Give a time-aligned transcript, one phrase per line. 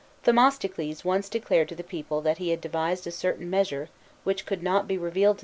[0.23, 3.89] Themistocles once declared to the people that he had devised a certain measure
[4.23, 4.87] which could not.
[4.87, 5.39] be revealed.